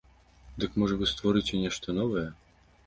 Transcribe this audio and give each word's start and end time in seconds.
Дык 0.63 0.71
можа 0.83 0.95
вы 1.03 1.11
створыце 1.13 1.63
нешта 1.67 1.99
новае? 2.01 2.27